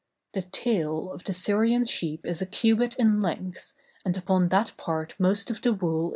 The 0.33 0.41
tail 0.41 1.11
of 1.13 1.25
the 1.25 1.33
Syrian 1.35 1.85
sheep 1.85 2.25
is 2.25 2.41
a 2.41 2.47
cubit 2.47 2.95
in 2.97 3.21
length, 3.21 3.75
and 4.03 4.17
upon 4.17 4.47
that 4.49 4.73
part 4.75 5.13
most 5.19 5.51
of 5.51 5.61
the 5.61 5.73
wool 5.73 6.05
is 6.05 6.05
found. 6.05 6.09